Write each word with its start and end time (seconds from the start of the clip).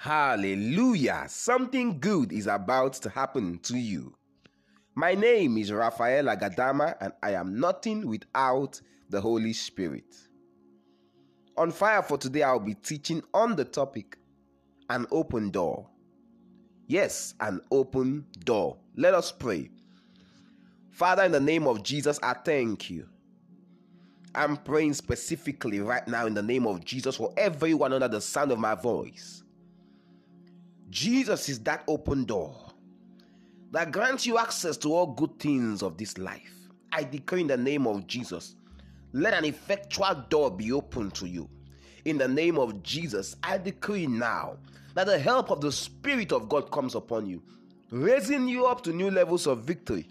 Hallelujah! 0.00 1.24
Something 1.26 1.98
good 1.98 2.32
is 2.32 2.46
about 2.46 2.92
to 2.92 3.10
happen 3.10 3.58
to 3.64 3.76
you. 3.76 4.14
My 4.94 5.16
name 5.16 5.58
is 5.58 5.72
Raphael 5.72 6.26
Agadama, 6.26 6.94
and 7.00 7.12
I 7.20 7.32
am 7.32 7.58
nothing 7.58 8.06
without 8.06 8.80
the 9.10 9.20
Holy 9.20 9.52
Spirit. 9.52 10.14
On 11.56 11.72
fire 11.72 12.00
for 12.02 12.16
today, 12.16 12.44
I'll 12.44 12.60
be 12.60 12.74
teaching 12.74 13.24
on 13.34 13.56
the 13.56 13.64
topic 13.64 14.16
an 14.88 15.04
open 15.10 15.50
door. 15.50 15.88
Yes, 16.86 17.34
an 17.40 17.60
open 17.72 18.24
door. 18.44 18.76
Let 18.94 19.14
us 19.14 19.32
pray. 19.32 19.68
Father, 20.92 21.24
in 21.24 21.32
the 21.32 21.40
name 21.40 21.66
of 21.66 21.82
Jesus, 21.82 22.20
I 22.22 22.34
thank 22.34 22.88
you. 22.88 23.08
I'm 24.32 24.58
praying 24.58 24.94
specifically 24.94 25.80
right 25.80 26.06
now 26.06 26.26
in 26.26 26.34
the 26.34 26.42
name 26.42 26.68
of 26.68 26.84
Jesus 26.84 27.16
for 27.16 27.32
everyone 27.36 27.92
under 27.92 28.06
the 28.06 28.20
sound 28.20 28.52
of 28.52 28.60
my 28.60 28.76
voice. 28.76 29.42
Jesus 30.90 31.48
is 31.48 31.60
that 31.60 31.84
open 31.86 32.24
door 32.24 32.54
that 33.72 33.92
grants 33.92 34.26
you 34.26 34.38
access 34.38 34.76
to 34.78 34.92
all 34.92 35.06
good 35.06 35.38
things 35.38 35.82
of 35.82 35.98
this 35.98 36.16
life. 36.16 36.54
I 36.92 37.04
decree 37.04 37.42
in 37.42 37.46
the 37.46 37.56
name 37.56 37.86
of 37.86 38.06
Jesus, 38.06 38.56
let 39.12 39.34
an 39.34 39.44
effectual 39.44 40.24
door 40.28 40.50
be 40.50 40.72
open 40.72 41.10
to 41.12 41.26
you. 41.26 41.48
In 42.04 42.16
the 42.16 42.28
name 42.28 42.58
of 42.58 42.82
Jesus, 42.82 43.36
I 43.42 43.58
decree 43.58 44.06
now 44.06 44.56
that 44.94 45.06
the 45.06 45.18
help 45.18 45.50
of 45.50 45.60
the 45.60 45.70
Spirit 45.70 46.32
of 46.32 46.48
God 46.48 46.70
comes 46.70 46.94
upon 46.94 47.26
you, 47.26 47.42
raising 47.90 48.48
you 48.48 48.66
up 48.66 48.82
to 48.84 48.92
new 48.92 49.10
levels 49.10 49.46
of 49.46 49.64
victory 49.64 50.08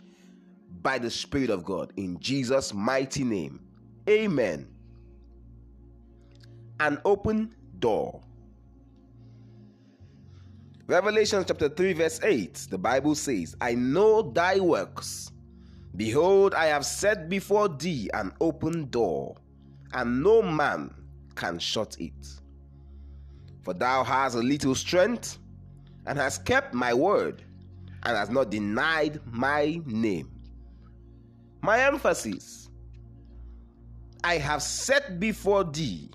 by 0.83 0.99
the 0.99 1.09
Spirit 1.09 1.49
of 1.49 1.65
God. 1.65 1.91
In 1.97 2.19
Jesus' 2.19 2.73
mighty 2.73 3.23
name, 3.23 3.59
amen. 4.07 4.67
An 6.79 7.01
open 7.03 7.55
door. 7.79 8.21
Revelation 10.87 11.43
chapter 11.45 11.67
3, 11.67 11.91
verse 11.93 12.21
8, 12.23 12.67
the 12.69 12.77
Bible 12.77 13.13
says, 13.13 13.57
I 13.59 13.75
know 13.75 14.21
thy 14.21 14.57
works. 14.61 15.31
Behold, 15.97 16.53
I 16.53 16.67
have 16.67 16.85
set 16.85 17.27
before 17.27 17.67
thee 17.67 18.09
an 18.13 18.31
open 18.39 18.89
door, 18.89 19.35
and 19.91 20.23
no 20.23 20.41
man 20.41 20.93
can 21.35 21.59
shut 21.59 21.97
it. 21.99 22.13
For 23.63 23.73
thou 23.73 24.01
hast 24.05 24.35
a 24.35 24.39
little 24.39 24.75
strength, 24.75 25.39
and 26.05 26.17
hast 26.17 26.45
kept 26.45 26.73
my 26.73 26.93
word, 26.93 27.43
and 28.03 28.15
hast 28.15 28.31
not 28.31 28.49
denied 28.49 29.19
my 29.29 29.81
name. 29.85 30.31
My 31.61 31.81
emphasis 31.81 32.69
I 34.23 34.37
have 34.37 34.61
set 34.63 35.19
before 35.19 35.65
thee 35.65 36.09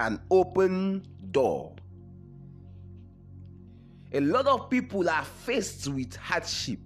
an 0.00 0.20
open 0.32 1.06
door 1.30 1.76
a 4.12 4.20
lot 4.20 4.46
of 4.46 4.70
people 4.70 5.08
are 5.08 5.24
faced 5.24 5.88
with 5.88 6.14
hardship, 6.16 6.78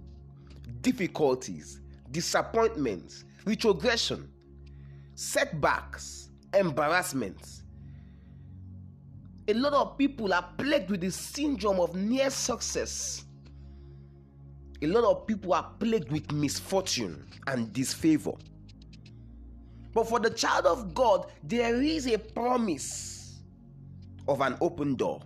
difficulties, 0.81 1.79
disappointments, 2.11 3.25
retrogression, 3.45 4.29
setbacks, 5.15 6.29
embarrassments. 6.53 7.63
A 9.47 9.53
lot 9.53 9.73
of 9.73 9.97
people 9.97 10.33
are 10.33 10.49
plagued 10.57 10.89
with 10.89 11.01
the 11.01 11.11
syndrome 11.11 11.79
of 11.79 11.95
near 11.95 12.29
success. 12.29 13.25
A 14.81 14.87
lot 14.87 15.03
of 15.03 15.27
people 15.27 15.53
are 15.53 15.71
plagued 15.79 16.11
with 16.11 16.31
misfortune 16.31 17.25
and 17.47 17.71
disfavor. 17.71 18.33
But 19.93 20.07
for 20.07 20.19
the 20.19 20.29
child 20.29 20.65
of 20.65 20.93
God, 20.93 21.31
there 21.43 21.81
is 21.81 22.07
a 22.07 22.17
promise 22.17 23.41
of 24.27 24.41
an 24.41 24.57
open 24.61 24.95
door. 24.95 25.21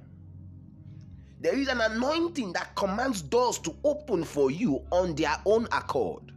There 1.45 1.55
is 1.55 1.67
an 1.67 1.79
anointing 1.79 2.53
that 2.53 2.73
commands 2.73 3.21
doors 3.21 3.59
to 3.59 3.75
open 3.83 4.23
for 4.23 4.49
you 4.49 4.81
on 4.91 5.13
their 5.13 5.37
own 5.45 5.67
accord. 5.71 6.31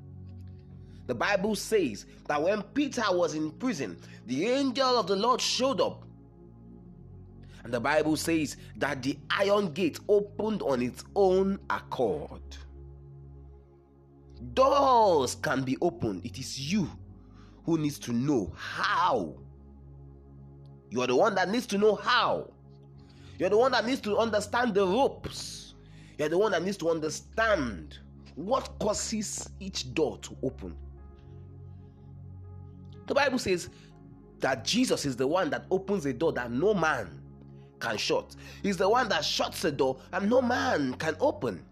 The 1.07 1.15
Bible 1.15 1.57
says 1.57 2.05
that 2.27 2.43
when 2.43 2.61
Peter 2.63 3.05
was 3.09 3.33
in 3.33 3.53
prison, 3.53 3.97
the 4.27 4.47
angel 4.49 4.99
of 4.99 5.07
the 5.07 5.17
Lord 5.17 5.41
showed 5.41 5.81
up. 5.81 6.05
And 7.65 7.73
the 7.73 7.81
Bible 7.81 8.19
says 8.19 8.59
that 8.77 9.03
the 9.03 9.19
iron 9.31 9.73
gate 9.73 9.99
opened 10.11 10.61
on 10.61 10.83
its 10.83 11.03
own 11.17 11.59
accord. 11.71 12.43
Doors 14.53 15.37
can 15.37 15.63
be 15.63 15.79
opened. 15.81 16.27
It 16.27 16.39
is 16.39 16.71
you 16.71 16.87
who 17.65 17.79
needs 17.79 17.99
to 18.01 18.13
know 18.13 18.53
how. 18.55 19.37
You 20.91 21.01
are 21.01 21.07
the 21.07 21.17
one 21.17 21.35
that 21.37 21.49
needs 21.49 21.67
to 21.69 21.79
know 21.79 21.95
how. 21.95 22.51
You're 23.39 23.51
the 23.51 23.59
one 23.59 23.73
that 23.73 23.87
needs 23.87 24.01
to 24.03 24.19
understand 24.19 24.75
the 24.75 24.87
ropes. 24.87 25.75
You're 26.19 26.29
the 26.29 26.39
one 26.39 26.53
that 26.53 26.63
needs 26.65 26.77
to 26.79 26.91
understand 26.91 27.99
what 28.35 28.79
causes 28.81 29.49
each 29.61 29.95
door 29.95 30.19
to 30.19 30.37
open. 30.43 30.77
The 33.07 33.15
Bible 33.15 33.39
says 33.39 33.71
that 34.41 34.65
Jesus 34.65 35.07
is 35.07 35.17
the 35.17 35.27
one 35.27 35.51
that 35.51 35.67
opens 35.71 36.05
a 36.07 36.13
door 36.13 36.33
that 36.33 36.51
no 36.51 36.75
man 36.75 37.21
can 37.81 37.97
shut. 37.97 38.35
He's 38.63 38.77
the 38.77 38.89
one 38.89 39.09
that 39.09 39.25
shuts 39.25 39.65
a 39.65 39.73
door 39.73 39.99
and 40.13 40.29
no 40.29 40.43
man 40.43 40.95
can 40.95 41.17
open. 41.21 41.65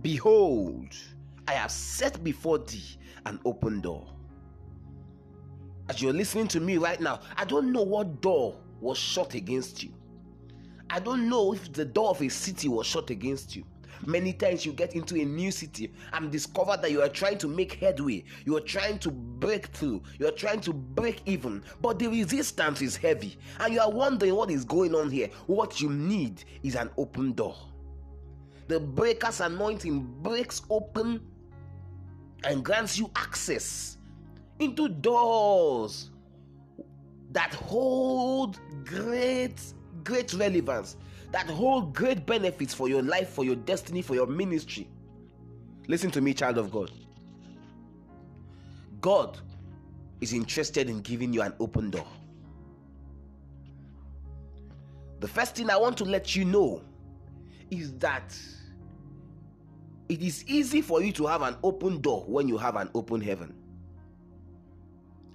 Behold, 0.00 0.94
I 1.48 1.52
have 1.52 1.70
set 1.70 2.22
before 2.22 2.58
thee 2.58 2.96
an 3.26 3.40
open 3.44 3.80
door. 3.80 4.06
As 5.88 6.00
you're 6.00 6.12
listening 6.12 6.48
to 6.48 6.60
me 6.60 6.78
right 6.78 7.00
now, 7.00 7.20
I 7.36 7.44
don't 7.44 7.72
know 7.72 7.82
what 7.82 8.20
door 8.20 8.56
was 8.80 8.98
shut 8.98 9.34
against 9.34 9.82
you. 9.82 9.92
I 10.92 10.98
don't 10.98 11.26
know 11.26 11.54
if 11.54 11.72
the 11.72 11.86
door 11.86 12.10
of 12.10 12.20
a 12.20 12.28
city 12.28 12.68
was 12.68 12.86
shut 12.86 13.08
against 13.08 13.56
you. 13.56 13.64
Many 14.04 14.34
times 14.34 14.66
you 14.66 14.74
get 14.74 14.94
into 14.94 15.18
a 15.18 15.24
new 15.24 15.50
city 15.50 15.90
and 16.12 16.30
discover 16.30 16.76
that 16.76 16.90
you 16.90 17.00
are 17.00 17.08
trying 17.08 17.38
to 17.38 17.48
make 17.48 17.72
headway, 17.74 18.24
you 18.44 18.58
are 18.58 18.60
trying 18.60 18.98
to 18.98 19.10
break 19.10 19.68
through, 19.68 20.02
you 20.18 20.28
are 20.28 20.32
trying 20.32 20.60
to 20.60 20.74
break 20.74 21.22
even, 21.24 21.62
but 21.80 21.98
the 21.98 22.08
resistance 22.08 22.82
is 22.82 22.94
heavy, 22.94 23.38
and 23.60 23.72
you 23.72 23.80
are 23.80 23.90
wondering 23.90 24.34
what 24.34 24.50
is 24.50 24.66
going 24.66 24.94
on 24.94 25.10
here. 25.10 25.30
What 25.46 25.80
you 25.80 25.88
need 25.88 26.44
is 26.62 26.74
an 26.74 26.90
open 26.98 27.32
door. 27.32 27.56
The 28.68 28.78
breaker's 28.78 29.40
anointing 29.40 30.06
breaks 30.20 30.60
open 30.68 31.22
and 32.44 32.62
grants 32.62 32.98
you 32.98 33.10
access 33.16 33.96
into 34.58 34.90
doors 34.90 36.10
that 37.30 37.54
hold 37.54 38.60
great 38.84 39.58
great 40.04 40.32
relevance, 40.34 40.96
that 41.32 41.46
hold 41.46 41.94
great 41.94 42.26
benefits 42.26 42.74
for 42.74 42.88
your 42.88 43.02
life, 43.02 43.28
for 43.28 43.44
your 43.44 43.56
destiny, 43.56 44.02
for 44.02 44.14
your 44.14 44.26
ministry. 44.26 44.88
Listen 45.88 46.10
to 46.10 46.20
me, 46.20 46.34
child 46.34 46.58
of 46.58 46.70
God. 46.70 46.90
God 49.00 49.38
is 50.20 50.32
interested 50.32 50.88
in 50.88 51.00
giving 51.00 51.32
you 51.32 51.42
an 51.42 51.52
open 51.58 51.90
door. 51.90 52.06
The 55.20 55.28
first 55.28 55.56
thing 55.56 55.70
I 55.70 55.76
want 55.76 55.96
to 55.98 56.04
let 56.04 56.34
you 56.36 56.44
know 56.44 56.82
is 57.70 57.92
that 57.98 58.36
it 60.08 60.20
is 60.20 60.44
easy 60.46 60.82
for 60.82 61.02
you 61.02 61.12
to 61.12 61.26
have 61.26 61.42
an 61.42 61.56
open 61.62 62.00
door 62.00 62.24
when 62.26 62.48
you 62.48 62.58
have 62.58 62.76
an 62.76 62.90
open 62.94 63.20
heaven. 63.20 63.54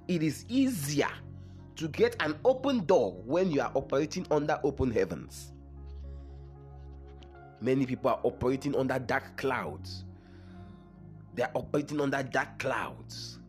It 0.07 0.23
is 0.23 0.45
easier 0.47 1.09
to 1.77 1.87
get 1.89 2.15
an 2.21 2.35
open 2.43 2.85
door 2.85 3.13
when 3.25 3.51
you 3.51 3.61
are 3.61 3.71
operating 3.75 4.25
under 4.31 4.59
open 4.63 4.91
heavens. 4.91 5.53
Many 7.61 7.85
people 7.85 8.09
are 8.09 8.19
operating 8.23 8.75
under 8.75 8.99
dark 8.99 9.37
clouds. 9.37 10.03
They 11.35 11.43
are 11.43 11.51
operating 11.53 12.01
under 12.01 12.21
dark 12.23 12.59
clouds. 12.59 13.39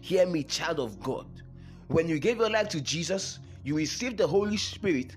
Hear 0.00 0.26
me, 0.26 0.42
child 0.42 0.80
of 0.80 1.00
God. 1.00 1.26
When 1.86 2.08
you 2.08 2.18
gave 2.18 2.38
your 2.38 2.50
life 2.50 2.68
to 2.70 2.80
Jesus, 2.80 3.38
you 3.62 3.76
received 3.76 4.18
the 4.18 4.26
Holy 4.26 4.56
Spirit. 4.56 5.16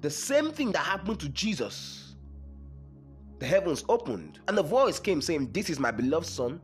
The 0.00 0.10
same 0.10 0.52
thing 0.52 0.72
that 0.72 0.84
happened 0.84 1.20
to 1.20 1.28
Jesus. 1.28 2.14
The 3.40 3.46
heavens 3.46 3.84
opened, 3.88 4.40
and 4.48 4.58
a 4.58 4.62
voice 4.62 4.98
came 4.98 5.20
saying, 5.20 5.52
This 5.52 5.70
is 5.70 5.78
my 5.78 5.90
beloved 5.90 6.26
Son, 6.26 6.60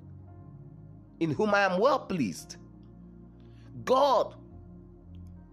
in 1.21 1.31
whom 1.31 1.55
I 1.55 1.61
am 1.61 1.79
well 1.79 2.01
pleased. 2.01 2.57
God 3.85 4.35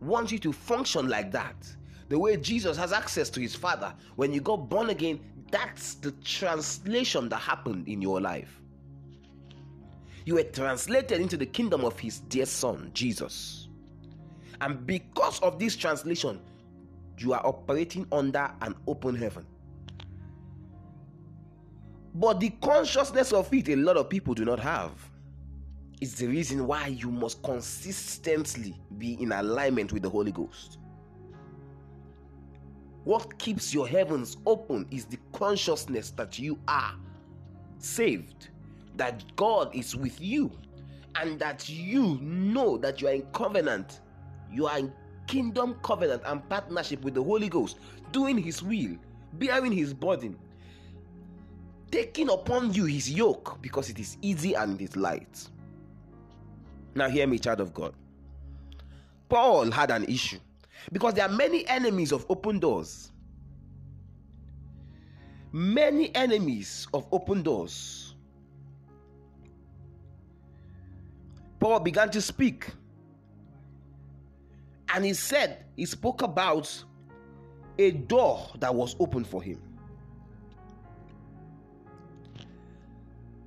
wants 0.02 0.32
you 0.32 0.40
to 0.40 0.52
function 0.52 1.08
like 1.08 1.32
that. 1.32 1.56
The 2.10 2.20
way 2.20 2.38
Jesus 2.38 2.78
has 2.78 2.92
access 2.92 3.30
to 3.32 3.40
his 3.40 3.56
Father. 3.56 3.94
When 4.16 4.34
you 4.34 4.42
got 4.42 4.70
born 4.70 4.90
again, 4.90 5.20
that's 5.50 5.96
the 5.96 6.12
translation 6.24 7.30
that 7.30 7.38
happened 7.38 7.88
in 7.88 8.02
your 8.02 8.20
life. 8.22 8.62
You 10.26 10.36
were 10.36 10.44
translated 10.44 11.20
into 11.20 11.38
the 11.38 11.46
kingdom 11.46 11.84
of 11.84 12.00
his 12.00 12.20
dear 12.20 12.46
Son, 12.46 12.92
Jesus. 12.94 13.70
And 14.60 14.86
because 14.86 15.40
of 15.40 15.58
this 15.58 15.76
translation, 15.76 16.40
you 17.18 17.34
are 17.34 17.46
operating 17.46 18.06
under 18.12 18.52
an 18.62 18.76
open 18.88 19.16
heaven. 19.16 19.46
But 22.14 22.40
the 22.40 22.50
consciousness 22.62 23.32
of 23.32 23.52
it, 23.54 23.70
a 23.70 23.76
lot 23.76 23.98
of 23.98 24.10
people 24.10 24.34
do 24.34 24.46
not 24.46 24.60
have 24.60 24.92
is 26.02 26.16
the 26.16 26.28
reason 26.28 26.66
why 26.66 26.88
you 26.88 27.12
must 27.12 27.42
consistently 27.44 28.76
be 28.98 29.14
in 29.22 29.32
alignment 29.32 29.94
with 29.94 30.02
the 30.02 30.10
Holy 30.10 30.32
Ghost. 30.32 30.80
What 33.04 33.38
keeps 33.38 33.74
your 33.74 33.88
heavens 33.88 34.38
open 34.48 34.88
is 34.90 35.06
the 35.06 35.18
consciousness 35.32 36.10
that 36.12 36.40
you 36.40 36.60
are 36.68 36.96
saved, 37.78 38.50
that 38.96 39.24
God 39.36 39.76
is 39.76 39.96
with 39.96 40.20
you, 40.20 40.52
and 41.16 41.40
that 41.40 41.70
you 41.70 42.18
know 42.22 42.78
that 42.78 43.02
you 43.02 43.08
are 43.08 43.14
in 43.14 43.24
covenant. 43.34 44.02
You 44.52 44.68
are 44.68 44.80
in 44.80 44.92
kingdom 45.28 45.76
covenant 45.84 46.24
and 46.26 46.48
partnership 46.50 47.04
with 47.04 47.14
the 47.14 47.24
Holy 47.24 47.48
Ghost, 47.48 47.78
doing 48.12 48.38
His 48.40 48.64
will, 48.64 48.98
bearing 49.34 49.72
His 49.72 49.94
burden, 49.94 50.38
taking 51.92 52.30
upon 52.30 52.74
you 52.74 52.86
His 52.86 53.10
yoke 53.12 53.62
because 53.62 53.90
it 53.90 54.00
is 54.00 54.18
easy 54.22 54.56
and 54.56 54.80
it 54.80 54.84
is 54.84 54.96
light. 54.96 55.48
Now, 56.96 57.10
hear 57.10 57.28
me, 57.28 57.40
child 57.40 57.62
of 57.62 57.74
God. 57.74 57.94
Paul 59.30 59.72
had 59.72 59.92
an 59.92 60.04
issue 60.06 60.40
because 60.92 61.14
there 61.14 61.26
are 61.26 61.32
many 61.32 61.66
enemies 61.68 62.12
of 62.12 62.26
open 62.30 62.60
doors. 62.60 63.12
Many 65.54 66.14
enemies 66.16 66.88
of 66.94 67.08
open 67.12 67.44
doors. 67.44 68.16
Paul 71.60 71.80
began 71.80 72.10
to 72.12 72.22
speak. 72.22 72.68
And 74.94 75.06
he 75.06 75.14
said, 75.14 75.64
he 75.78 75.86
spoke 75.86 76.22
about 76.22 76.84
a 77.78 77.92
door 77.92 78.50
that 78.60 78.74
was 78.74 78.96
open 79.00 79.24
for 79.24 79.42
him. 79.42 79.62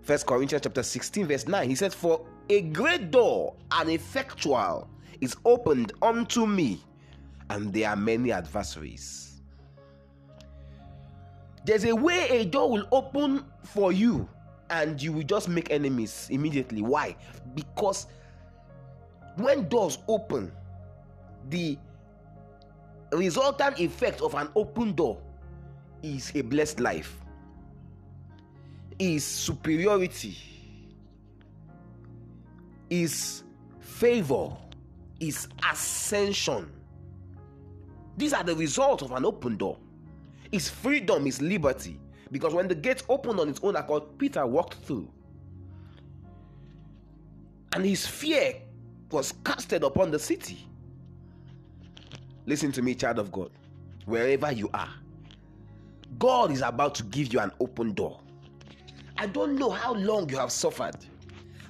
First 0.03 0.27
Corinthians 0.27 0.63
chapter 0.63 0.83
16, 0.83 1.27
verse 1.27 1.47
9. 1.47 1.69
He 1.69 1.75
said, 1.75 1.93
For 1.93 2.25
a 2.49 2.63
great 2.63 3.11
door 3.11 3.55
and 3.71 3.91
effectual 3.91 4.89
is 5.21 5.37
opened 5.45 5.93
unto 6.03 6.47
me, 6.47 6.83
and 7.51 7.73
there 7.73 7.89
are 7.91 7.97
many 7.97 8.33
adversaries. 8.33 9.41
There's 11.65 11.85
a 11.85 11.95
way 11.95 12.29
a 12.29 12.45
door 12.45 12.71
will 12.71 12.87
open 12.93 13.45
for 13.63 13.93
you, 13.93 14.29
and 14.71 15.01
you 15.01 15.13
will 15.13 15.23
just 15.23 15.49
make 15.49 15.71
enemies 15.71 16.29
immediately. 16.31 16.83
Why? 16.83 17.17
Because 17.55 18.07
when 19.37 19.69
doors 19.69 19.99
open, 20.09 20.53
the 21.49 21.79
resultant 23.13 23.81
effect 23.81 24.21
of 24.21 24.35
an 24.35 24.49
open 24.55 24.93
door 24.93 25.21
is 26.03 26.33
a 26.35 26.43
blessed 26.43 26.81
life, 26.81 27.17
is 28.99 29.25
superiority, 29.25 30.37
is 33.03 33.43
favor, 33.81 34.51
is 35.19 35.49
ascension. 35.69 36.71
These 38.17 38.33
are 38.33 38.45
the 38.45 38.55
results 38.55 39.03
of 39.03 39.13
an 39.13 39.25
open 39.25 39.57
door. 39.57 39.79
Is 40.53 40.69
freedom, 40.69 41.27
is 41.27 41.43
liberty. 41.43 41.99
Because 42.31 42.55
when 42.55 42.69
the 42.69 42.75
gate 42.75 43.03
opened 43.09 43.41
on 43.41 43.49
its 43.49 43.61
own 43.63 43.75
accord, 43.75 44.05
Peter 44.19 44.47
walked 44.47 44.75
through. 44.75 45.11
And 47.75 47.85
his 47.85 48.07
fear 48.07 48.55
was 49.11 49.35
casted 49.45 49.83
upon 49.83 50.13
the 50.13 50.19
city. 50.19 50.65
Listen 52.47 52.71
to 52.73 52.83
me, 52.83 52.95
child 52.95 53.19
of 53.19 53.33
God. 53.33 53.51
Wherever 54.07 54.53
you 54.53 54.71
are, 54.73 54.91
God 56.19 56.53
is 56.53 56.63
about 56.63 56.95
to 56.97 57.03
give 57.05 57.33
you 57.33 57.41
an 57.41 57.51
open 57.59 57.93
door. 57.93 58.21
I 59.19 59.27
don't 59.27 59.57
know 59.57 59.71
how 59.71 59.95
long 59.95 60.29
you 60.29 60.37
have 60.37 60.53
suffered. 60.53 60.97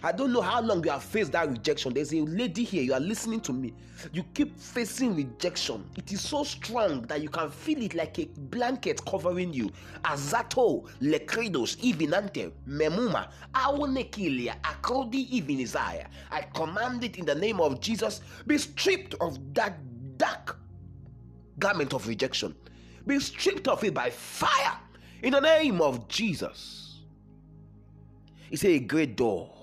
I 0.04 0.12
don't 0.12 0.34
know 0.34 0.42
how 0.42 0.60
long 0.60 0.84
you 0.84 0.90
have 0.90 1.02
faced 1.02 1.32
that 1.32 1.48
rejection. 1.48 1.94
There's 1.94 2.12
a 2.12 2.20
lady 2.20 2.62
here, 2.62 2.82
you 2.82 2.92
are 2.92 3.00
listening 3.00 3.40
to 3.40 3.54
me. 3.54 3.72
You 4.12 4.22
keep 4.34 4.54
facing 4.60 5.16
rejection. 5.16 5.82
It 5.96 6.12
is 6.12 6.20
so 6.20 6.44
strong 6.44 7.06
that 7.06 7.22
you 7.22 7.30
can 7.30 7.48
feel 7.50 7.82
it 7.82 7.94
like 7.94 8.18
a 8.18 8.26
blanket 8.26 9.02
covering 9.06 9.54
you. 9.54 9.72
Azato, 10.04 10.86
Lekridos, 11.00 11.78
Ivinante, 11.78 12.52
Memuma, 12.68 13.30
Aonekilia, 13.54 14.60
Akodi, 14.60 15.40
Ivinizaya. 15.40 16.08
I 16.30 16.42
command 16.54 17.02
it 17.02 17.16
in 17.16 17.24
the 17.24 17.34
name 17.34 17.58
of 17.58 17.80
Jesus. 17.80 18.20
Be 18.46 18.58
stripped 18.58 19.14
of 19.22 19.54
that 19.54 19.78
dark 20.18 20.58
garment 21.58 21.94
of 21.94 22.06
rejection. 22.06 22.54
Be 23.06 23.18
stripped 23.20 23.68
of 23.68 23.82
it 23.82 23.94
by 23.94 24.10
fire 24.10 24.76
in 25.22 25.32
the 25.32 25.40
name 25.40 25.80
of 25.80 26.08
Jesus. 26.08 27.00
It's 28.50 28.66
a 28.66 28.78
great 28.78 29.16
door 29.16 29.54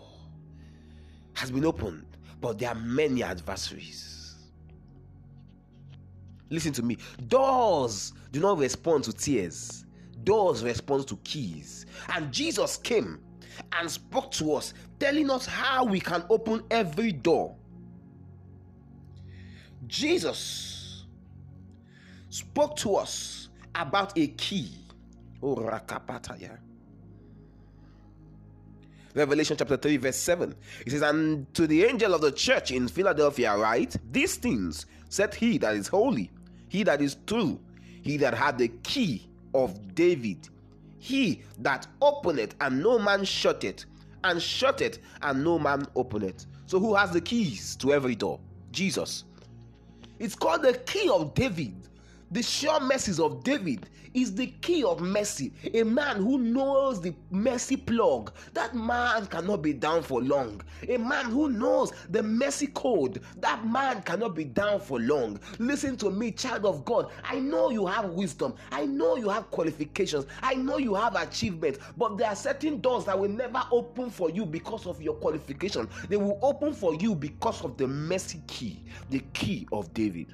has 1.33 1.51
been 1.51 1.65
opened, 1.65 2.05
but 2.39 2.59
there 2.59 2.69
are 2.69 2.75
many 2.75 3.23
adversaries. 3.23 4.35
Listen 6.49 6.73
to 6.73 6.83
me. 6.83 6.97
Doors 7.27 8.13
do 8.31 8.39
not 8.39 8.57
respond 8.57 9.05
to 9.05 9.13
tears, 9.13 9.85
doors 10.23 10.63
respond 10.63 11.07
to 11.07 11.15
keys. 11.23 11.85
And 12.09 12.31
Jesus 12.31 12.77
came 12.77 13.19
and 13.73 13.89
spoke 13.89 14.31
to 14.31 14.53
us, 14.53 14.73
telling 14.99 15.29
us 15.29 15.45
how 15.45 15.85
we 15.85 15.99
can 15.99 16.23
open 16.29 16.63
every 16.69 17.11
door. 17.11 17.55
Jesus 19.87 21.05
spoke 22.29 22.75
to 22.77 22.95
us 22.95 23.49
about 23.75 24.17
a 24.17 24.27
key. 24.27 24.71
Oh. 25.43 25.69
Revelation 29.13 29.57
chapter 29.57 29.77
3, 29.77 29.97
verse 29.97 30.15
7. 30.15 30.55
It 30.85 30.91
says, 30.91 31.01
And 31.01 31.51
to 31.53 31.67
the 31.67 31.83
angel 31.83 32.13
of 32.13 32.21
the 32.21 32.31
church 32.31 32.71
in 32.71 32.87
Philadelphia, 32.87 33.57
write, 33.57 33.95
These 34.11 34.35
things 34.35 34.85
said 35.09 35.33
he 35.35 35.57
that 35.59 35.75
is 35.75 35.87
holy, 35.87 36.31
he 36.69 36.83
that 36.83 37.01
is 37.01 37.17
true, 37.27 37.59
he 38.01 38.17
that 38.17 38.33
had 38.33 38.57
the 38.57 38.69
key 38.83 39.29
of 39.53 39.93
David, 39.95 40.47
he 40.99 41.43
that 41.59 41.87
openeth 42.01 42.55
and 42.61 42.81
no 42.81 42.97
man 42.97 43.25
shutteth, 43.25 43.85
and 44.23 44.41
shutteth 44.41 44.99
and 45.21 45.43
no 45.43 45.59
man 45.59 45.85
openeth. 45.95 46.45
So, 46.67 46.79
who 46.79 46.95
has 46.95 47.11
the 47.11 47.21
keys 47.21 47.75
to 47.77 47.91
every 47.91 48.15
door? 48.15 48.39
Jesus. 48.71 49.25
It's 50.19 50.35
called 50.35 50.61
the 50.61 50.73
key 50.73 51.09
of 51.09 51.33
David. 51.33 51.75
The 52.33 52.41
sure 52.41 52.79
mercies 52.79 53.19
of 53.19 53.43
David 53.43 53.89
is 54.13 54.33
the 54.33 54.47
key 54.61 54.85
of 54.85 55.01
mercy. 55.01 55.51
A 55.73 55.83
man 55.83 56.15
who 56.15 56.37
knows 56.37 57.01
the 57.01 57.13
mercy 57.29 57.75
plug, 57.75 58.31
that 58.53 58.73
man 58.73 59.25
cannot 59.25 59.61
be 59.61 59.73
down 59.73 60.01
for 60.01 60.21
long. 60.21 60.61
A 60.87 60.95
man 60.95 61.25
who 61.25 61.49
knows 61.49 61.91
the 62.09 62.23
mercy 62.23 62.67
code, 62.67 63.21
that 63.37 63.67
man 63.67 64.01
cannot 64.03 64.33
be 64.33 64.45
down 64.45 64.79
for 64.79 64.97
long. 64.97 65.41
Listen 65.59 65.97
to 65.97 66.09
me, 66.09 66.31
child 66.31 66.65
of 66.65 66.85
God. 66.85 67.11
I 67.25 67.39
know 67.39 67.69
you 67.69 67.85
have 67.85 68.11
wisdom, 68.11 68.55
I 68.71 68.85
know 68.85 69.17
you 69.17 69.27
have 69.27 69.51
qualifications, 69.51 70.25
I 70.41 70.53
know 70.53 70.77
you 70.77 70.95
have 70.95 71.15
achievements, 71.15 71.79
but 71.97 72.17
there 72.17 72.29
are 72.29 72.35
certain 72.35 72.79
doors 72.79 73.03
that 73.05 73.19
will 73.19 73.27
never 73.29 73.61
open 73.73 74.09
for 74.09 74.29
you 74.29 74.45
because 74.45 74.87
of 74.87 75.01
your 75.01 75.15
qualification. 75.15 75.89
They 76.07 76.15
will 76.17 76.39
open 76.41 76.73
for 76.73 76.95
you 76.95 77.13
because 77.13 77.61
of 77.61 77.75
the 77.75 77.87
mercy 77.87 78.41
key, 78.47 78.85
the 79.09 79.19
key 79.33 79.67
of 79.73 79.93
David. 79.93 80.33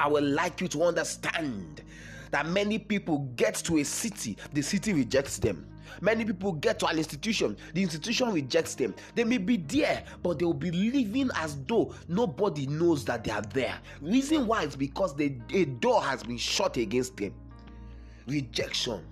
I 0.00 0.08
would 0.08 0.24
like 0.24 0.60
you 0.60 0.68
to 0.68 0.84
understand 0.84 1.82
that 2.30 2.46
many 2.46 2.78
people 2.78 3.18
get 3.36 3.54
to 3.56 3.78
a 3.78 3.84
city, 3.84 4.36
the 4.52 4.62
city 4.62 4.92
rejects 4.92 5.38
them. 5.38 5.66
Many 6.00 6.24
people 6.24 6.52
get 6.52 6.78
to 6.80 6.86
an 6.86 6.98
institution, 6.98 7.56
the 7.74 7.82
institution 7.82 8.32
rejects 8.32 8.74
them. 8.74 8.94
They 9.14 9.24
may 9.24 9.38
be 9.38 9.56
there, 9.56 10.04
but 10.22 10.38
they 10.38 10.44
will 10.44 10.54
be 10.54 10.70
living 10.70 11.30
as 11.34 11.56
though 11.66 11.94
nobody 12.06 12.66
knows 12.66 13.04
that 13.06 13.24
they 13.24 13.32
are 13.32 13.42
there. 13.42 13.78
Reason 14.00 14.46
why 14.46 14.64
is 14.64 14.76
because 14.76 15.16
the, 15.16 15.34
a 15.52 15.64
door 15.64 16.02
has 16.02 16.22
been 16.22 16.38
shut 16.38 16.76
against 16.76 17.16
them. 17.16 17.34
Rejection. 18.26 19.02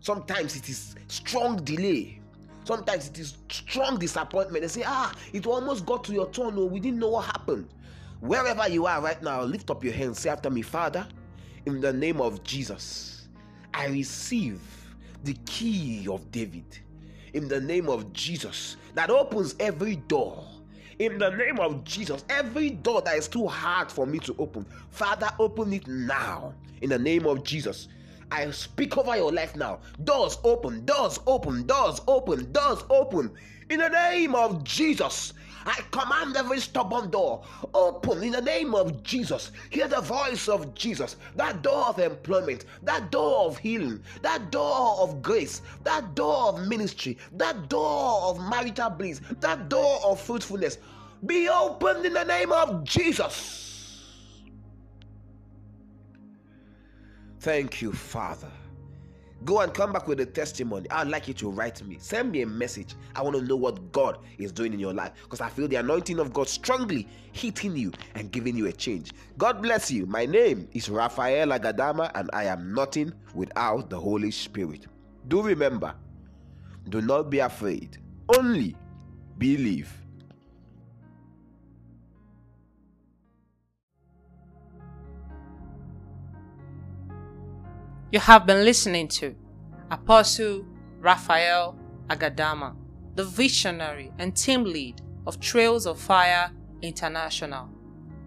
Sometimes 0.00 0.54
it 0.54 0.68
is 0.68 0.94
strong 1.08 1.56
delay. 1.64 2.20
Sometimes 2.64 3.08
it 3.08 3.18
is 3.18 3.38
strong 3.48 3.98
disappointment. 3.98 4.62
They 4.62 4.68
say, 4.68 4.82
ah, 4.86 5.12
it 5.32 5.46
almost 5.46 5.86
got 5.86 6.04
to 6.04 6.12
your 6.12 6.30
turn, 6.30 6.56
or 6.58 6.62
oh, 6.62 6.66
we 6.66 6.80
didn't 6.80 6.98
know 6.98 7.10
what 7.10 7.24
happened. 7.26 7.68
Wherever 8.20 8.68
you 8.68 8.86
are 8.86 9.00
right 9.00 9.22
now, 9.22 9.42
lift 9.42 9.70
up 9.70 9.84
your 9.84 9.92
hands. 9.92 10.20
Say 10.20 10.30
after 10.30 10.50
me, 10.50 10.62
Father, 10.62 11.06
in 11.66 11.80
the 11.80 11.92
name 11.92 12.20
of 12.20 12.42
Jesus, 12.42 13.28
I 13.74 13.86
receive 13.86 14.60
the 15.24 15.34
key 15.44 16.06
of 16.10 16.30
David. 16.30 16.64
In 17.34 17.48
the 17.48 17.60
name 17.60 17.88
of 17.88 18.12
Jesus, 18.12 18.76
that 18.94 19.10
opens 19.10 19.54
every 19.60 19.96
door. 19.96 20.44
In 20.98 21.18
the 21.18 21.28
name 21.30 21.60
of 21.60 21.84
Jesus, 21.84 22.24
every 22.30 22.70
door 22.70 23.02
that 23.02 23.16
is 23.18 23.28
too 23.28 23.46
hard 23.46 23.92
for 23.92 24.06
me 24.06 24.18
to 24.20 24.34
open, 24.38 24.64
Father, 24.88 25.28
open 25.38 25.72
it 25.74 25.86
now. 25.86 26.54
In 26.80 26.88
the 26.88 26.98
name 26.98 27.26
of 27.26 27.44
Jesus, 27.44 27.88
I 28.30 28.50
speak 28.50 28.96
over 28.96 29.14
your 29.16 29.30
life 29.30 29.54
now. 29.56 29.80
Doors 30.04 30.38
open, 30.42 30.84
doors 30.84 31.20
open, 31.26 31.66
doors 31.66 32.00
open, 32.08 32.50
doors 32.52 32.82
open. 32.88 33.30
In 33.68 33.80
the 33.80 33.88
name 33.88 34.34
of 34.34 34.64
Jesus, 34.64 35.34
I 35.66 35.80
command 35.90 36.36
every 36.36 36.60
stubborn 36.60 37.10
door 37.10 37.42
open 37.74 38.22
in 38.22 38.32
the 38.32 38.40
name 38.40 38.72
of 38.74 39.02
Jesus. 39.02 39.50
Hear 39.70 39.88
the 39.88 40.00
voice 40.00 40.48
of 40.48 40.74
Jesus. 40.74 41.16
That 41.34 41.62
door 41.62 41.86
of 41.88 41.98
employment, 41.98 42.66
that 42.84 43.10
door 43.10 43.46
of 43.46 43.58
healing, 43.58 44.00
that 44.22 44.52
door 44.52 44.96
of 45.00 45.20
grace, 45.22 45.62
that 45.82 46.14
door 46.14 46.50
of 46.50 46.68
ministry, 46.68 47.18
that 47.32 47.68
door 47.68 48.22
of 48.22 48.38
marital 48.48 48.90
bliss, 48.90 49.20
that 49.40 49.68
door 49.68 50.00
of 50.04 50.20
fruitfulness 50.20 50.78
be 51.24 51.48
opened 51.48 52.06
in 52.06 52.12
the 52.12 52.24
name 52.24 52.52
of 52.52 52.84
Jesus. 52.84 54.02
Thank 57.40 57.82
you, 57.82 57.92
Father. 57.92 58.50
Go 59.44 59.60
and 59.60 59.72
come 59.72 59.92
back 59.92 60.08
with 60.08 60.18
a 60.20 60.26
testimony. 60.26 60.90
I'd 60.90 61.08
like 61.08 61.28
you 61.28 61.34
to 61.34 61.50
write 61.50 61.84
me. 61.86 61.98
Send 62.00 62.32
me 62.32 62.42
a 62.42 62.46
message. 62.46 62.94
I 63.14 63.22
want 63.22 63.36
to 63.36 63.42
know 63.42 63.56
what 63.56 63.92
God 63.92 64.18
is 64.38 64.50
doing 64.50 64.72
in 64.72 64.80
your 64.80 64.94
life 64.94 65.12
because 65.22 65.40
I 65.40 65.48
feel 65.48 65.68
the 65.68 65.76
anointing 65.76 66.18
of 66.18 66.32
God 66.32 66.48
strongly 66.48 67.06
hitting 67.32 67.76
you 67.76 67.92
and 68.14 68.32
giving 68.32 68.56
you 68.56 68.66
a 68.66 68.72
change. 68.72 69.12
God 69.38 69.62
bless 69.62 69.90
you. 69.90 70.06
My 70.06 70.26
name 70.26 70.68
is 70.72 70.88
Raphael 70.88 71.48
Agadama 71.48 72.10
and 72.14 72.30
I 72.32 72.44
am 72.44 72.74
nothing 72.74 73.12
without 73.34 73.90
the 73.90 74.00
Holy 74.00 74.30
Spirit. 74.30 74.86
Do 75.28 75.42
remember, 75.42 75.94
do 76.88 77.00
not 77.02 77.30
be 77.30 77.40
afraid, 77.40 77.98
only 78.36 78.74
believe. 79.38 79.92
You 88.12 88.20
have 88.20 88.46
been 88.46 88.64
listening 88.64 89.08
to 89.08 89.34
Apostle 89.90 90.64
Raphael 91.00 91.76
Agadama, 92.08 92.76
the 93.16 93.24
visionary 93.24 94.12
and 94.20 94.36
team 94.36 94.62
lead 94.62 95.00
of 95.26 95.40
Trails 95.40 95.86
of 95.86 95.98
Fire 96.00 96.52
International. 96.82 97.68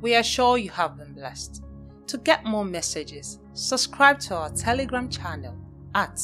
We 0.01 0.15
are 0.15 0.24
sure 0.24 0.57
you 0.57 0.69
have 0.71 0.98
been 0.98 1.13
blessed. 1.13 1.63
To 2.07 2.17
get 2.17 2.43
more 2.43 2.65
messages, 2.65 3.39
subscribe 3.53 4.19
to 4.21 4.36
our 4.36 4.50
Telegram 4.50 5.07
channel 5.07 5.55
at 5.95 6.19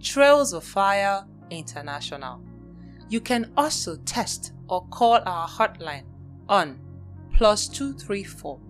Trails 0.00 0.52
of 0.52 0.62
Fire 0.62 1.26
International. 1.50 2.40
You 3.08 3.20
can 3.20 3.50
also 3.56 3.96
text 4.04 4.52
or 4.68 4.86
call 4.86 5.18
our 5.26 5.48
hotline 5.48 6.04
on 6.48 6.78
plus 7.34 7.66
234 7.66 8.60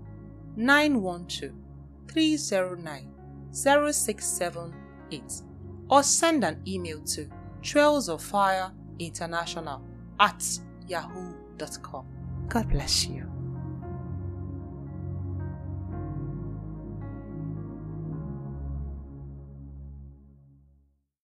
912 0.57 1.53
309 2.09 3.20
0678 3.53 5.43
or 5.89 6.03
send 6.03 6.45
an 6.45 6.63
email 6.67 7.01
to 7.03 7.29
trails 7.63 8.09
of 8.09 8.23
fire 8.23 8.71
international 8.99 9.83
at 10.19 10.43
yahoo.com. 10.87 12.07
God 12.49 12.69
bless 12.69 13.07
you. 13.07 13.40